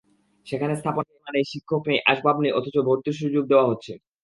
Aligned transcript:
সেখানে 0.47 0.73
স্থাপনা 0.75 1.31
নেই, 1.35 1.45
শিক্ষক 1.51 1.81
নেই, 1.87 1.99
আসবাব 2.05 2.35
নেই, 2.43 2.51
অথচ 2.51 2.75
ভর্তির 2.87 3.19
সুযোগ 3.21 3.43
দেওয়া 3.47 3.69
হচ্ছে। 3.69 3.91